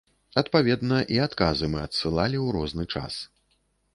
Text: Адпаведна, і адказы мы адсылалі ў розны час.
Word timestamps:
Адпаведна, 0.41 0.97
і 1.17 1.19
адказы 1.25 1.69
мы 1.75 1.79
адсылалі 1.87 2.37
ў 2.45 2.57
розны 2.57 2.85
час. 2.97 3.21